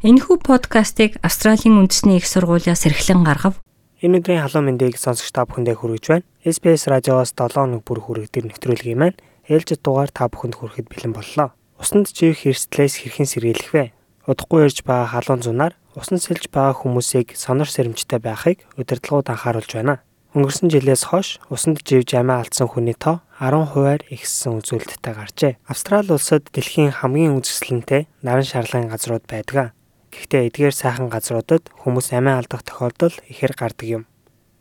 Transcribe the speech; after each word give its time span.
Энэхүү 0.00 0.40
подкастыг 0.40 1.20
Австралийн 1.20 1.76
үндэсний 1.76 2.16
их 2.16 2.24
сургуулиас 2.24 2.88
эрхлэн 2.88 3.20
гаргав. 3.20 3.60
Энэ 4.00 4.24
өдрийн 4.24 4.40
халуун 4.40 4.72
мэндийг 4.72 4.96
сонсогч 4.96 5.28
та 5.28 5.44
бүхэндээ 5.44 5.76
хүргэж 5.76 6.04
байна. 6.08 6.24
SBS 6.40 6.88
радиоос 6.88 7.36
7 7.36 7.68
өнөг 7.68 7.84
бүр 7.84 8.00
хүрэгдэг 8.00 8.48
нэвтрүүлгийн 8.48 8.96
маань 8.96 9.20
ээлжид 9.44 9.84
дугаар 9.84 10.08
та 10.08 10.32
бүхэнд 10.32 10.56
хүрэхэд 10.56 10.88
бэлэн 10.88 11.12
боллоо. 11.12 11.52
Усанд 11.76 12.16
живэх 12.16 12.48
эрсдлээс 12.48 12.96
хэрхэн 12.96 13.28
сэргийлэх 13.28 13.70
вэ? 13.76 13.92
Удахгүй 14.24 14.72
ирж 14.72 14.88
байгаа 14.88 15.20
халуун 15.20 15.44
зунаар 15.44 15.76
усан 15.92 16.16
сэлж 16.16 16.48
байгаа 16.48 16.80
хүмүүсийг 16.80 17.36
сонор 17.36 17.68
сэрэмжтэй 17.68 18.24
байхыг 18.24 18.64
удирдлагууд 18.80 19.28
анхааруулж 19.28 19.68
байна. 19.76 20.00
Өнгөрсөн 20.32 20.72
жилээс 20.72 21.12
хойш 21.12 21.44
усанд 21.52 21.84
живж 21.84 22.16
амиа 22.16 22.40
алдсан 22.40 22.72
хүний 22.72 22.96
тоо 22.96 23.20
10%-аар 23.36 24.00
ихссэн 24.08 24.64
үзүүлэлттэй 24.64 25.12
гарчээ. 25.12 25.52
Австрали 25.68 26.16
улсад 26.16 26.48
дэлхийн 26.54 27.04
хамгийн 27.04 27.36
үзэсгэлэнтэй 27.36 28.08
наран 28.24 28.48
шарлагын 28.48 28.88
газрууд 28.88 29.28
байдаг. 29.28 29.76
Гэхдээ 30.10 30.50
эдгээр 30.50 30.74
сайхан 30.74 31.08
газруудад 31.08 31.70
хүмүүс 31.86 32.10
амиа 32.10 32.42
алдах 32.42 32.66
тохиолдол 32.66 33.14
ихээр 33.30 33.54
гардаг 33.54 33.88
юм. 33.88 34.04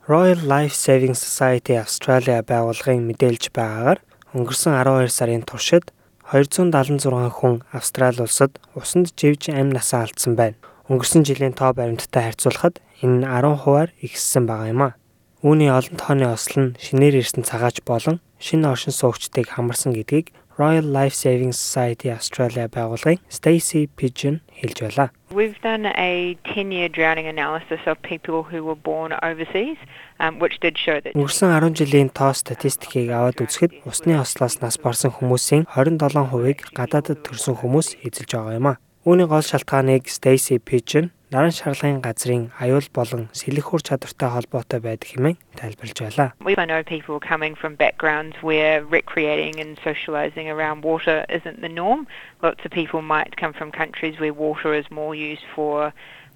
Royal 0.06 0.42
Life 0.46 0.74
Saving 0.74 1.18
Society 1.18 1.74
Australia 1.78 2.42
байгууллагын 2.46 3.06
мэдээлж 3.10 3.54
байгаагаар 3.54 4.00
өнгөрсөн 4.38 4.74
12 4.78 5.10
сарын 5.10 5.44
туршид 5.46 5.90
276 6.30 7.34
хүн 7.42 7.66
Австрали 7.74 8.22
улсад 8.22 8.62
усанд 8.78 9.10
живж 9.18 9.50
амь 9.50 9.74
насаа 9.74 10.06
алдсан 10.06 10.38
байна. 10.38 10.58
Өнгөрсөн 10.90 11.26
жилийн 11.26 11.58
тоо 11.58 11.74
баримттай 11.74 12.30
харьцуулахад 12.30 12.78
энэ 13.02 13.22
нь 13.22 13.26
10%-аар 13.26 13.90
ихссэн 14.06 14.46
байгаа 14.46 14.70
юм 14.70 14.82
а. 14.86 14.98
Үүний 15.42 15.74
олон 15.74 15.98
тооны 15.98 16.30
осол 16.30 16.74
нь 16.74 16.76
шинээр 16.78 17.26
ирсэн 17.26 17.42
цагаач 17.42 17.82
болон 17.82 18.22
шинэ 18.38 18.70
оршин 18.70 18.94
суугчдыг 18.94 19.50
хамарсан 19.58 19.98
гэдгийг 19.98 20.30
Royal 20.60 20.84
Life 20.84 21.16
Saving 21.16 21.54
Society 21.56 22.12
Australia 22.12 22.68
байгууллагын 22.68 23.20
Stacey 23.32 23.88
Pigeon 23.88 24.42
хэлж 24.60 24.82
байлаа. 24.84 25.08
We've 25.32 25.60
done 25.64 25.86
a 25.86 26.36
10-year 26.44 26.90
drowning 26.90 27.28
analysis 27.28 27.80
of 27.88 27.96
people 28.02 28.44
who 28.50 28.60
were 28.68 28.76
born 28.76 29.14
overseas, 29.24 29.78
um, 30.20 30.40
which 30.44 30.60
did 30.60 30.76
show 30.76 31.00
that 31.00 31.16
Өнгөрсөн 31.16 31.56
10 31.56 31.80
жилийн 31.80 32.12
тоо 32.12 32.36
статистикийг 32.36 33.08
аваад 33.16 33.40
үзэхэд 33.40 33.88
усны 33.88 34.20
ослоос 34.20 34.60
нас 34.60 34.76
барсан 34.76 35.16
хүмүүсийн 35.16 35.64
27%-ыг 35.72 36.76
гадаадд 36.76 37.24
төрсэн 37.24 37.56
хүмүүс 37.64 37.96
эзэлж 38.04 38.32
байгаа 38.36 38.60
юм 38.60 38.68
а. 38.74 38.76
Үүний 39.10 39.26
гол 39.26 39.42
шалтгааныг 39.42 40.06
Stacey 40.06 40.62
Pigeon 40.62 41.10
наран 41.34 41.50
шарлагын 41.50 41.98
газрын 41.98 42.54
аюул 42.62 42.86
болон 42.94 43.26
сэлэх 43.34 43.74
хур 43.74 43.82
чадвартай 43.82 44.30
холбоотой 44.30 44.86
байдаг 44.86 45.10
хэмээн 45.10 45.38
тайлбарлаж 45.58 45.98
байлаа. 45.98 46.30
We 46.46 46.54
know 46.54 46.86
people 46.86 47.18
coming 47.18 47.58
from 47.58 47.74
backgrounds 47.74 48.38
where 48.46 48.86
recreating 48.86 49.58
and 49.58 49.82
socializing 49.82 50.46
around 50.46 50.86
water 50.86 51.26
isn't 51.26 51.58
the 51.66 51.74
norm. 51.74 52.06
Lots 52.46 52.62
of 52.62 52.70
people 52.70 53.02
might 53.02 53.34
come 53.34 53.50
from 53.50 53.74
countries 53.74 54.22
where 54.22 54.30
water 54.30 54.78
is 54.78 54.86
more 54.94 55.18
used 55.18 55.46
for 55.58 55.90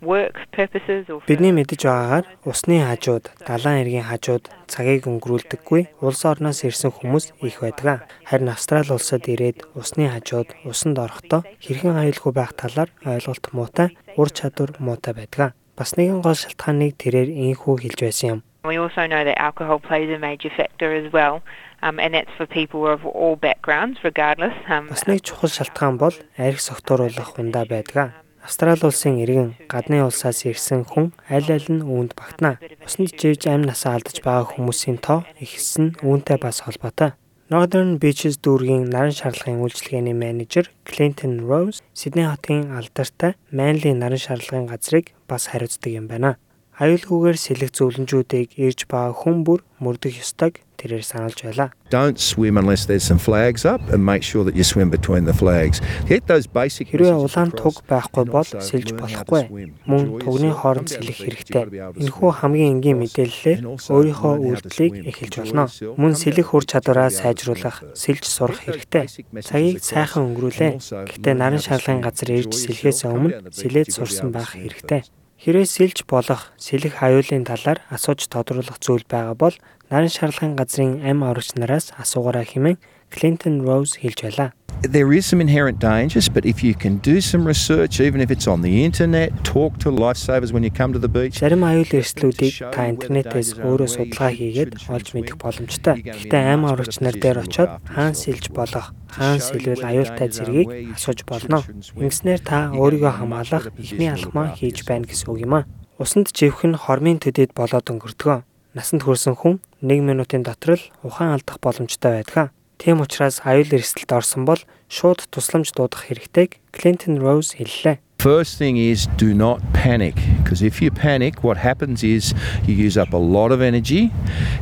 Бидний 0.03 1.53
мэдэж 1.55 1.81
байгаагаар 1.87 2.25
усны 2.43 2.83
хажууд, 2.83 3.31
далайн 3.47 3.81
эргийн 3.87 4.07
хажууд 4.11 4.51
цагийг 4.67 5.07
өнгөрүүлдэггүй 5.07 6.03
улс 6.03 6.21
орноос 6.27 6.67
ирсэн 6.67 6.91
хүмүүс 6.91 7.39
их 7.41 7.63
байдаг. 7.63 8.05
Харин 8.27 8.51
Австрали 8.51 8.91
улсад 8.91 9.23
ирээд 9.31 9.63
усны 9.79 10.11
хажууд 10.11 10.51
усанд 10.67 10.99
орохдоо 10.99 11.47
хэрхэн 11.63 11.95
аюулгүй 11.95 12.33
байх 12.35 12.51
талаар 12.53 12.91
ойлголт 13.07 13.45
муутай, 13.55 13.95
ур 14.19 14.29
чадвар 14.29 14.75
муутай 14.83 15.15
байдаг. 15.15 15.55
Бас 15.79 15.95
нэгэн 15.97 16.21
гол 16.21 16.37
шалтгааныг 16.37 16.99
тэрээр 17.01 17.33
инхүү 17.33 17.75
хэлж 17.81 17.99
байсан 18.03 18.29
юм. 18.29 18.39
We 18.63 18.77
also 18.77 19.03
know 19.07 19.23
that 19.27 19.35
alcohol 19.39 19.79
plays 19.79 20.07
a 20.07 20.19
major 20.19 20.49
factor 20.49 20.93
as 20.93 21.11
well. 21.11 21.43
Um, 21.83 21.99
and 21.99 22.13
that's 22.13 22.31
for 22.37 22.45
people 22.45 22.87
of 22.87 23.05
all 23.05 23.35
backgrounds 23.35 23.99
regardless. 24.03 24.55
Um, 24.71 24.87
Бас 24.87 25.03
нэг 25.03 25.19
чухал 25.19 25.51
шалтгаан 25.51 25.99
бол 25.99 26.15
арх 26.39 26.61
согтууруулах 26.63 27.35
ундаа 27.35 27.67
байдаг. 27.67 28.22
Австрали 28.43 28.83
улсын 28.83 29.15
иргэн 29.23 29.55
гадны 29.71 30.03
улсаас 30.03 30.43
ирсэн 30.43 30.83
хүн 30.83 31.15
аль 31.31 31.47
аль 31.47 31.69
нь 31.71 31.79
үүнд 31.79 32.11
багтана. 32.19 32.59
Усанд 32.83 33.15
живж 33.15 33.47
амь 33.47 33.63
насаа 33.63 33.95
алдаж 33.95 34.19
байгаа 34.19 34.51
хүмүүсийн 34.51 34.99
тоо 34.99 35.23
ихсэн 35.39 35.95
үүнтэй 36.03 36.37
бас 36.43 36.67
холбоотой. 36.67 37.15
Northern 37.47 37.99
Beaches 38.01 38.35
дүүргийн 38.43 38.91
наран 38.91 39.15
шарлагын 39.15 39.63
үйлчилгээний 39.63 40.15
менежер 40.15 40.67
Clinton 40.83 41.43
Rose 41.47 41.79
Сидней 41.93 42.27
хотын 42.27 42.71
алдартай 42.75 43.35
Manly 43.51 43.95
наран 43.95 44.19
шарлагын 44.19 44.67
газрыг 44.67 45.15
бас 45.27 45.47
хариуцдаг 45.47 45.91
юм 45.93 46.07
байна. 46.11 46.35
Аюулгүйгээр 46.73 47.37
сэлэх 47.37 47.69
зөвлөмжүүдийг 47.77 48.57
ирж 48.57 48.89
байгаа 48.89 49.13
хүн 49.13 49.45
бүр 49.45 49.61
мөрдөх 49.77 50.17
ёстойг 50.17 50.65
тэрээр 50.73 51.05
саналж 51.05 51.45
байлаа. 51.45 51.69
Don't 51.93 52.17
swim 52.17 52.57
unless 52.57 52.89
there's 52.89 53.05
some 53.05 53.21
flags 53.21 53.61
up 53.61 53.77
and 53.93 54.01
make 54.01 54.25
sure 54.25 54.41
that 54.41 54.57
you 54.57 54.65
swim 54.65 54.89
between 54.89 55.29
the 55.29 55.37
flags. 55.37 55.85
Get 56.09 56.25
those 56.25 56.49
basic 56.49 56.89
Хэрвээ 56.89 57.13
улаан 57.13 57.53
туг 57.53 57.85
байхгүй 57.85 58.25
бол 58.25 58.49
сэлж 58.49 58.97
болохгүй. 58.97 59.69
Мөн 59.85 60.17
тугны 60.17 60.49
хооронд 60.49 60.89
сэлэх 60.89 61.21
хэрэгтэй. 61.21 61.93
Энэхүү 61.93 62.29
хамгийн 62.41 62.81
энгийн 62.81 62.97
мэдээллээр 63.05 63.59
өөрийнхөө 63.69 64.33
үйлдэлийг 64.41 64.93
эхэлж 65.13 65.33
болно. 65.45 65.69
Мөн 65.69 66.13
сэлэх 66.17 66.57
хур 66.57 66.65
чадвараа 66.65 67.13
сайжруулах, 67.13 67.85
сэлж 67.93 68.25
сурах 68.25 68.65
хэрэгтэй. 68.65 69.05
Цагийг 69.45 69.77
сайхан 69.77 70.33
өнгөрүүлээ. 70.33 70.81
Гэхдээ 70.81 71.35
наран 71.37 71.61
шарлагын 71.61 72.01
газар 72.01 72.33
ирж 72.33 72.57
сэлхээс 72.57 73.05
өмнө 73.05 73.53
сэлээд 73.53 73.93
сурсан 73.93 74.33
байх 74.33 74.57
хэрэгтэй. 74.57 75.05
Хэрвээ 75.43 75.67
сэлж 75.67 76.07
болох, 76.07 76.55
сэлэх 76.55 77.03
аюулын 77.03 77.43
талаар 77.43 77.83
асууж 77.91 78.31
тодруулах 78.31 78.79
зүйл 78.79 79.03
байгаа 79.03 79.35
бол 79.35 79.51
наран 79.91 80.07
шарлагын 80.07 80.55
газрын 80.55 81.03
амь 81.03 81.19
орогч 81.19 81.59
нараас 81.59 81.91
асуугаарай 81.99 82.47
хэмээн 82.47 82.79
Clinton 83.11 83.59
Rose 83.67 83.99
хэлж 83.99 84.23
байлаа. 84.23 84.55
There 84.87 85.11
is 85.11 85.27
some 85.27 85.43
inherent 85.43 85.83
dangers, 85.83 86.31
but 86.31 86.47
if 86.47 86.63
you 86.63 86.73
can 86.73 87.03
do 87.03 87.19
some 87.19 87.43
research, 87.43 87.99
even 87.99 88.23
if 88.23 88.31
it's 88.31 88.47
on 88.47 88.63
the 88.63 88.83
internet, 88.87 89.35
talk 89.43 89.77
to 89.83 89.91
lifesavers 89.91 90.55
when 90.55 90.63
you 90.63 90.71
come 90.71 90.95
to 90.95 90.99
the 90.99 91.11
beach. 91.11 91.43
Зарим 91.43 91.67
аюул 91.67 91.91
эрсдлүүдийг 91.91 92.71
та 92.71 92.87
интернетээс 92.87 93.59
өөрөө 93.59 93.89
судалгаа 93.91 94.31
хийгээд 94.31 94.71
олж 94.87 95.07
мэдэх 95.11 95.35
боломжтой. 95.43 95.99
Гэхдээ 96.07 96.43
аймаг 96.55 96.79
орогч 96.79 97.03
нар 97.03 97.19
дээр 97.19 97.43
очиод 97.43 97.83
хаан 97.91 98.15
сэлж 98.15 98.47
болох, 98.55 98.95
хаан 99.15 99.39
сэлвэл 99.39 99.85
аюултай 99.85 100.29
зэргийг 100.33 100.69
асууж 100.97 101.19
болно. 101.29 101.61
Ингэснээр 101.95 102.41
та 102.41 102.73
өөрийгөө 102.73 103.13
хамгаалах 103.21 103.65
ихний 103.77 104.09
алхмаа 104.09 104.57
хийж 104.57 104.83
байна 104.89 105.05
гэсэн 105.07 105.29
үг 105.31 105.39
юм 105.45 105.53
а. 105.61 105.67
Усанд 106.01 106.33
живэх 106.33 106.65
нь 106.65 106.75
хормын 106.75 107.21
төдөд 107.21 107.53
болоод 107.55 107.87
өнгөрдгөө. 107.87 108.43
Насанд 108.73 109.05
хүрсэн 109.05 109.37
хүн 109.37 109.61
1 109.85 110.01
минутын 110.03 110.43
дотор 110.43 110.75
л 110.75 110.89
ухаан 111.05 111.37
алдах 111.37 111.61
боломжтой 111.61 112.25
байдаг. 112.25 112.51
Тийм 112.81 112.99
учраас 112.99 113.39
аюул 113.47 113.71
эрсдэлд 113.71 114.11
орсон 114.11 114.43
бол 114.43 114.59
шууд 114.91 115.29
тусламж 115.31 115.71
дуудах 115.71 116.11
хэрэгтэйг 116.11 116.59
Clinton 116.75 117.21
Rose 117.23 117.55
хэллээ. 117.55 118.02
First 118.23 118.57
thing 118.57 118.77
is 118.77 119.07
do 119.17 119.33
not 119.33 119.59
panic 119.73 120.15
because 120.37 120.61
if 120.61 120.81
you 120.81 120.91
panic, 120.91 121.43
what 121.43 121.57
happens 121.57 122.05
is 122.05 122.33
you 122.65 122.73
use 122.73 122.97
up 122.97 123.11
a 123.11 123.17
lot 123.17 123.51
of 123.51 123.59
energy, 123.61 124.13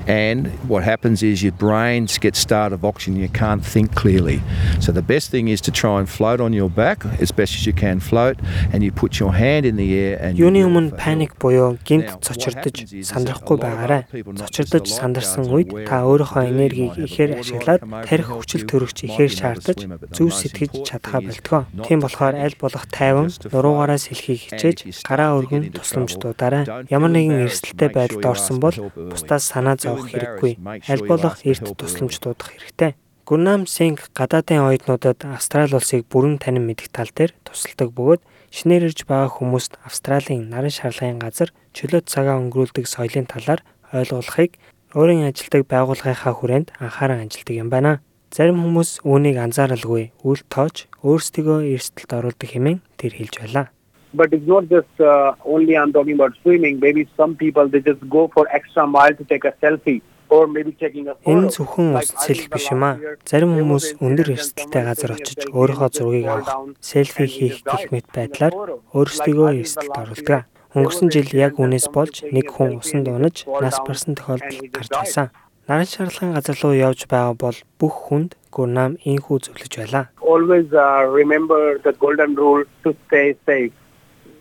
and 0.07 0.47
what 0.67 0.83
happens 0.83 1.21
is 1.21 1.43
your 1.43 1.51
brain 1.51 2.07
gets 2.19 2.39
starved 2.39 2.73
of 2.73 2.83
oxygen. 2.83 3.17
You 3.17 3.29
can't 3.29 3.63
think 3.63 3.93
clearly. 3.93 4.41
So 4.79 4.91
the 4.91 5.03
best 5.03 5.29
thing 5.29 5.47
is 5.47 5.61
to 5.61 5.71
try 5.71 5.99
and 5.99 6.09
float 6.09 6.41
on 6.41 6.53
your 6.53 6.71
back 6.71 7.05
as 7.21 7.31
best 7.31 7.53
as 7.53 7.67
you 7.67 7.73
can 7.73 7.99
float, 7.99 8.39
and 8.73 8.81
you 8.81 8.91
put 8.91 9.19
your 9.19 9.31
hand 9.31 9.67
in 9.67 9.75
the 9.75 9.93
air 9.93 10.17
and. 10.19 10.39
you 10.39 10.45
Юуны 10.47 10.65
өмнө 10.65 10.97
паник 10.97 11.37
буюу 11.37 11.77
гинт 11.85 12.17
цочирдож 12.25 12.81
сандрахгүй 12.81 13.57
байгаарай. 13.61 14.09
Цочирдож 14.41 14.89
сандарсан 14.89 15.45
үед 15.53 15.69
та 15.85 16.01
өөрийнхөө 16.01 16.49
энергийг 16.49 16.97
ихээр 16.97 17.37
ашиглаад 17.45 17.85
тарих 18.09 18.33
хүчил 18.33 18.65
төрөгч 18.65 19.05
ихээр 19.05 19.29
шаардаж 19.29 19.79
most 19.85 20.49
сэтгэж 20.49 20.81
чадхаа 20.81 21.21
not 21.21 21.85
Тийм 21.85 22.01
болохоор 22.01 22.33
аль 22.41 22.57
болох 22.57 22.89
тайван 22.89 23.29
just 23.51 23.53
to 23.53 23.57
нуруугаараа 23.59 23.99
float. 23.99 24.07
сэлхийг 24.07 24.39
And 24.39 24.49
хичээж 24.55 24.79
гараа 25.03 25.35
өргөн 25.35 25.63
into 25.67 25.83
тусламж 25.83 26.11
trouble, 26.15 26.23
дуудаарай. 26.31 26.63
don't 26.63 26.87
Ямар 26.87 27.11
нэгэн 27.11 27.43
эрсдэлтэй 27.51 27.89
байдалд 27.91 28.25
орсон 28.31 28.57
бол 28.63 28.75
бусдаас 29.11 29.43
санаа 29.43 29.75
зовох 29.75 30.07
хэрэггүй. 30.07 30.53
Аль 30.87 31.03
болох 31.03 31.35
эрт 31.43 31.67
help 31.67 31.75
тусламж 31.75 32.15
early. 32.15 32.23
дуудах 32.23 32.49
хэрэгтэй. 32.55 32.91
Гүрнам 33.27 33.63
Синг 33.67 34.09
гадаадын 34.17 34.65
оюутнуудад 34.65 35.23
Австрали 35.29 35.75
улсыг 35.75 36.07
бүрэн 36.09 36.41
танин 36.41 36.65
мэдэх 36.65 36.89
тал 36.89 37.07
дээр 37.13 37.31
тусалдаг 37.45 37.93
бөгөөд 37.93 38.21
шинээр 38.51 38.91
ирж 38.91 39.07
байгаа 39.07 39.29
хүмүүст 39.29 39.79
Австралийн 39.87 40.49
наран 40.51 40.73
шарлагын 40.73 41.21
газар 41.21 41.53
чөлөөт 41.71 42.11
цагаа 42.11 42.41
өнгөрүүлдэг 42.41 42.85
соёлын 42.89 43.29
талаар 43.31 43.61
ойлгуулахыг 43.95 44.59
өөрийн 44.91 45.31
ажилдаг 45.31 45.63
байгууллагынхаа 45.71 46.33
хүрээнд 46.35 46.67
анхааран 46.83 47.23
ажилдаг 47.23 47.55
юм 47.55 47.69
байна. 47.71 48.03
Зарим 48.31 48.63
хүмүүс 48.63 49.03
үүнийг 49.03 49.37
анзааралгүй 49.43 50.03
үл 50.23 50.41
тоож 50.47 50.87
өөрсдөө 51.03 51.67
эрсдэлд 51.75 52.11
оруулдаг 52.15 52.49
хэмээн 52.51 52.79
тэр 52.95 53.13
хэлж 53.19 53.35
байлаа. 53.43 53.67
but 54.13 54.33
it's 54.33 54.47
not 54.47 54.67
just 54.69 54.93
uh, 54.99 55.33
only 55.45 55.77
I'm 55.77 55.93
talking 55.93 56.15
about 56.15 56.33
swimming. 56.41 56.79
Maybe 56.79 57.07
some 57.17 57.35
people 57.35 57.67
they 57.67 57.81
just 57.81 58.01
go 58.09 58.29
for 58.33 58.47
extra 58.51 58.87
mile 58.87 59.15
to 59.15 59.23
take 59.23 59.45
a 59.45 59.53
selfie 59.61 60.01
or 60.29 60.47
maybe 60.47 60.71
taking 60.71 61.07
a 61.07 61.15
photo. 61.15 61.31
Энэ 61.31 61.51
зөвхөн 61.55 61.87
ус 61.99 62.09
сэлэх 62.23 62.47
биш 62.51 62.67
юм 62.71 62.83
аа. 62.87 62.95
Зарим 63.27 63.55
хүмүүс 63.55 63.85
өндөр 63.99 64.27
эрсдэлтэй 64.35 64.83
газар 64.87 65.11
очиж 65.15 65.39
өөрийнхөө 65.51 65.89
зургийг 65.95 66.27
авах, 66.31 66.51
селфи 66.79 67.25
хийх 67.35 67.63
гэх 67.67 67.91
мэт 67.91 68.07
байдлаар 68.15 68.53
өөрсдөө 68.95 69.47
эрсдэлд 69.59 69.95
оруулдаг. 70.01 70.47
Өнгөрсөн 70.71 71.07
жил 71.11 71.29
яг 71.35 71.59
үүнээс 71.59 71.87
болж 71.91 72.23
нэг 72.31 72.47
хүн 72.47 72.79
усанд 72.79 73.11
унаж 73.11 73.43
нас 73.43 73.75
барсан 73.83 74.15
тохиолдол 74.15 74.71
гарч 74.71 74.91
байсан. 74.95 75.27
Наран 75.71 75.87
шарлагын 75.87 76.33
газар 76.35 76.57
руу 76.59 76.75
явж 76.75 77.07
байгаа 77.07 77.31
бол 77.31 77.57
бүх 77.79 77.95
хүнд 78.11 78.35
гурнам 78.51 78.97
инхүү 79.07 79.37
зөвлөж 79.45 79.73
байлаа. 79.79 80.11
Always 80.19 80.67
uh, 80.75 81.07
remember 81.07 81.79
the 81.85 81.93
golden 81.95 82.35
rule 82.35 82.65
to 82.83 82.91
stay 83.07 83.39
safe. 83.47 83.71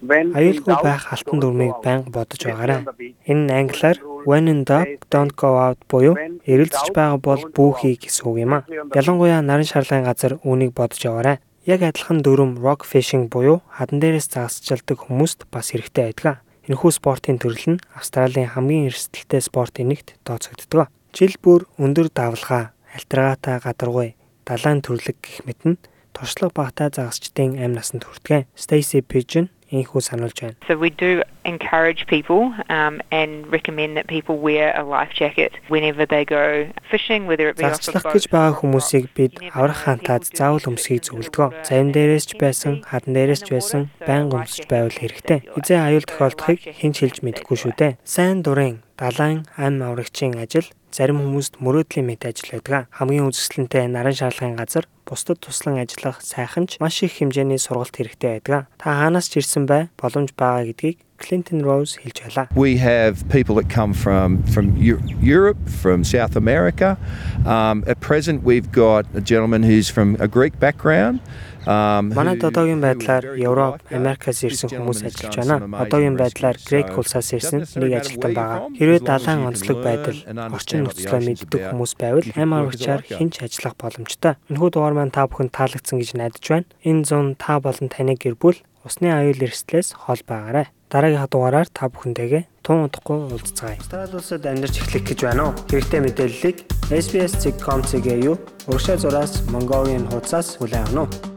Аюулгүй 0.03 0.77
байх 0.83 1.07
алтан 1.15 1.39
дүрмийг 1.39 1.79
байнга 1.87 2.11
бодож 2.11 2.43
байгаарай. 2.43 2.83
Энэ 3.31 3.47
нь 3.47 3.55
англиар 3.63 4.03
when 4.27 4.51
in 4.51 4.67
doubt 4.67 5.07
don't 5.07 5.39
go 5.39 5.55
out 5.55 5.79
буюу 5.87 6.19
эргэлзэж 6.19 6.91
байгаа 6.99 7.23
бол 7.23 7.43
бүүхий 7.55 7.95
гэсэн 7.95 8.27
үг 8.27 8.37
юм 8.43 8.59
а. 8.59 8.67
Ялангуяа 8.99 9.39
нарийн 9.39 9.71
шарлагын 9.71 10.11
газар 10.11 10.43
үүнийг 10.43 10.75
бодож 10.75 10.99
яваарай. 10.99 11.39
Яг 11.63 11.87
адилхан 11.87 12.27
дүрм 12.27 12.59
rock 12.59 12.83
fishing 12.83 13.31
буюу 13.31 13.63
хадан 13.71 14.03
дээрээс 14.03 14.35
загасчилдаг 14.35 14.99
хүмүүст 15.07 15.47
бас 15.47 15.71
хэрэгтэй 15.71 16.11
байдаг. 16.11 16.43
Энэхүү 16.67 16.91
спортын 16.91 17.39
төрөл 17.39 17.79
нь 17.79 17.83
Австралийн 17.95 18.51
хамгийн 18.51 18.91
эрсдэлтэй 18.91 19.39
спортын 19.39 19.95
нэгт 19.95 20.19
тооцогддог. 20.27 20.91
Жил 21.17 21.35
бүр 21.43 21.67
өндөр 21.79 22.09
давлгаа, 22.15 22.71
альтрагаатай 22.95 23.59
гадаргуй, 23.65 24.15
далайн 24.47 24.83
төрлөг 24.83 25.19
гэх 25.19 25.43
мэт 25.47 25.61
нь 25.67 25.81
туршлага 26.15 26.55
багтаа 26.55 26.89
загасчдын 26.95 27.59
амь 27.59 27.75
насанд 27.75 28.07
хүрдэг. 28.07 28.47
Stacy 28.55 29.03
Pigeon 29.03 29.51
энэхүү 29.71 30.01
сануулж 30.03 30.39
байна. 30.43 30.57
So 30.67 30.77
we 30.77 30.91
do 30.91 31.23
encourage 31.45 32.07
people 32.07 32.51
um, 32.69 33.01
and 33.11 33.47
recommend 33.51 33.97
that 33.97 34.07
people 34.07 34.37
wear 34.39 34.75
a 34.75 34.83
life 34.83 35.15
jacket 35.15 35.53
whenever 35.69 36.07
they 36.07 36.25
go 36.25 36.69
fishing 36.91 37.27
whether 37.27 37.49
it 37.49 37.57
be 37.57 37.65
off 37.65 37.79
Загчлах 37.79 38.03
boat 38.03 38.15
гэж 38.19 38.27
байгаа 38.35 38.55
хүмүүсийг 38.59 39.05
бид 39.15 39.39
аврах 39.55 39.87
хантаад 39.87 40.27
заавал 40.27 40.67
өмсөхийг 40.75 41.07
зөвлөдөг. 41.07 41.63
Зарим 41.63 41.95
дээрээс 41.95 42.27
ч 42.27 42.33
байсан, 42.43 42.83
хадан 42.83 43.15
дээрээс 43.15 43.43
ч 43.47 43.49
байсан 43.55 43.83
байнга 44.03 44.43
өмсөж 44.43 44.67
байвал 44.67 44.99
хэрэгтэй. 44.99 45.39
Хизээ 45.55 45.79
аюул 45.79 46.07
тохиолдохыг 46.07 46.59
хэн 46.75 46.93
ч 46.95 46.97
хэлж 47.07 47.19
мэдэхгүй 47.23 47.57
шүү 47.57 47.75
дээ. 47.79 47.93
Сайн 48.03 48.43
дурын 48.43 48.83
далайн 49.01 49.49
ам 49.57 49.81
аврагчийн 49.81 50.37
ажил 50.37 50.69
зарим 50.93 51.25
хүмүүст 51.25 51.57
мөрөөдлийн 51.65 52.07
мэт 52.07 52.29
ажил 52.29 52.53
байдаг. 52.53 52.93
Хамгийн 52.93 53.33
үзэсгэлэнтэй 53.33 53.89
нарийн 53.89 54.19
шарлагын 54.21 54.61
газар 54.61 54.85
бусдад 55.09 55.41
туслан 55.41 55.81
ажиллах 55.81 56.21
сайхан 56.21 56.69
ч 56.69 56.77
маш 56.85 57.01
их 57.01 57.17
хэмжээний 57.17 57.57
сургалт 57.57 57.97
хэрэгтэй 57.97 58.45
байдаг. 58.45 58.69
Та 58.77 59.01
хаанаас 59.01 59.33
ч 59.33 59.41
ирсэн 59.41 59.65
бай 59.65 59.89
боломж 59.97 60.37
байгаа 60.37 60.69
гэдгийг 60.69 61.01
Clinton 61.21 61.61
Rose 61.63 61.97
хэлж 62.01 62.19
байлаа. 62.25 62.49
We 62.57 62.79
have 62.79 63.29
people 63.29 63.55
that 63.61 63.69
come 63.69 63.93
from 63.93 64.43
from 64.55 64.77
Eu- 64.77 65.01
Europe, 65.21 65.61
from 65.69 66.03
South 66.05 66.35
America. 66.37 66.97
Um, 67.45 67.85
at 67.87 68.01
present, 68.01 68.43
we've 68.43 68.71
got 68.73 69.05
a 69.15 69.21
gentleman 69.21 69.63
who's 69.63 69.89
from 69.91 70.17
a 70.19 70.27
Greek 70.27 70.59
background. 70.59 71.21
Um, 71.69 72.09
Манайд 72.17 72.41
who- 72.41 72.49
одоогийн 72.49 72.81
байдлаар 72.81 73.37
Европ. 73.37 73.85
Америкаас 73.93 74.41
ирсэн 74.49 74.73
хүмүүс 74.73 75.05
ажиллаж 75.05 75.37
байна. 75.37 75.57
Одоогийн 75.85 76.17
байдлаар 76.17 76.57
Грек 76.57 76.97
улсаас 76.97 77.29
ирсэн 77.37 77.69
нэг 77.77 77.93
ажилтан 78.01 78.33
байгаа. 78.33 78.59
Хэрвээ 78.81 79.01
далайн 79.05 79.41
онцлог 79.45 79.79
байдал, 79.85 80.17
орчин 80.57 80.89
нөхцөлөө 80.89 81.21
мэддэг 81.21 81.61
хүмүүс 81.69 81.93
байвал 82.01 82.25
аврагчаар 82.33 83.05
lifeguard. 83.05 83.19
хинч 83.21 83.35
ажиллах 83.45 83.77
боломжтой. 83.77 84.35
Энэхүү 84.49 84.71
дугаар 84.73 84.95
маань 84.97 85.13
та 85.13 85.29
бүхэнд 85.29 85.53
таалагдсан 85.53 86.01
гэж 86.01 86.11
найдаж 86.17 86.45
байна. 86.49 86.65
Энэ 86.81 87.05
зун 87.05 87.37
та 87.37 87.61
болон 87.61 87.89
таны 87.93 88.17
гэр 88.17 88.41
бүл 88.41 88.57
усны 88.89 89.13
аюул 89.13 89.37
эрсдлээс 89.45 89.93
хол 90.09 90.25
байгаарай. 90.25 90.73
Дараагийнхаа 90.91 91.31
дугаараар 91.31 91.69
та 91.71 91.87
бүхэнтэйгээ 91.87 92.43
тун 92.67 92.91
удахгүй 92.91 93.31
уулзцаая. 93.31 93.79
Австрали 93.79 94.19
улсад 94.19 94.43
амьдарч 94.43 94.83
эхлэх 94.83 95.07
гэж 95.07 95.19
байна 95.23 95.43
уу? 95.47 95.55
Хэрэгтэй 95.71 96.01
мэдээллийг 96.03 96.57
SBS.com.cg-ийн 96.91 98.35
урагшаа 98.67 98.99
зураас 98.99 99.47
Mongolian 99.55 100.11
хуудасаас 100.11 100.59
хүлээн 100.59 100.91
авах 100.91 101.15
нь. 101.15 101.30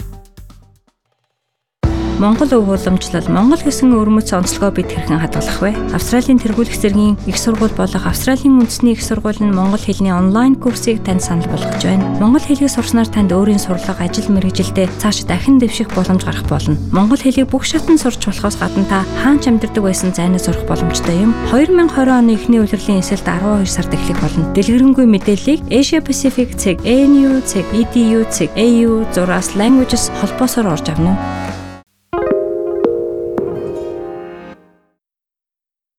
Монгол 2.24 2.48
өв 2.56 2.72
уламжлал 2.72 3.28
Монгол 3.28 3.60
гэсэн 3.60 3.92
өрмөц 4.00 4.32
онцлогоо 4.32 4.72
бид 4.72 4.88
хэрхэн 4.88 5.20
хадгалах 5.20 5.60
вэ? 5.60 5.76
Австралийн 5.92 6.40
тэргуулах 6.40 6.72
зэргийн 6.72 7.20
их 7.28 7.36
сургууль 7.36 7.76
болох 7.76 8.08
Австралийн 8.08 8.64
үндэсний 8.64 8.96
их 8.96 9.04
сургууль 9.04 9.44
нь 9.44 9.52
монгол 9.52 9.84
хэлний 9.84 10.16
онлайн 10.16 10.56
курсыг 10.56 11.04
танд 11.04 11.20
санал 11.20 11.52
болгож 11.52 11.84
байна. 11.84 12.08
Монгол 12.24 12.40
хэлийг 12.40 12.72
сурснаар 12.72 13.12
танд 13.12 13.36
өөрийн 13.36 13.60
сурлага, 13.60 14.08
ажил 14.08 14.32
мэргэжилдээ 14.32 15.04
цааш 15.04 15.28
дахин 15.28 15.60
дэвших 15.60 15.92
боломж 15.92 16.24
гарах 16.24 16.48
болно. 16.48 16.80
Монгол 16.96 17.20
хэлийг 17.20 17.52
бүх 17.52 17.68
шатнд 17.68 18.00
сурч 18.00 18.24
болохоос 18.24 18.56
гадна 18.56 18.88
та 18.88 19.04
хаан 19.20 19.44
ч 19.44 19.52
амьдардаг 19.52 19.84
байсан 19.84 20.16
зайнаа 20.16 20.40
сурах 20.40 20.64
боломжтой 20.64 21.28
юм. 21.28 21.36
2020 21.52 22.08
оны 22.08 22.40
эхний 22.40 22.64
улирлын 22.64 23.04
эсэлд 23.04 23.28
12 23.28 23.68
сард 23.68 23.92
эхлэх 23.92 24.24
болно. 24.24 24.48
Дэлгэрэнгүй 24.56 25.04
мэдээллийг 25.12 25.60
Asia 25.68 26.00
Pacific 26.00 26.56
цэг 26.56 26.80
ANU 26.88 27.44
цэг 27.44 27.68
EDU 27.76 28.24
цэг 28.32 28.48
AU 28.56 29.04
зураас 29.12 29.60
languages 29.60 30.08
холбоосоор 30.24 30.72
орж 30.72 30.88
авна 30.88 31.20
уу? 31.20 31.43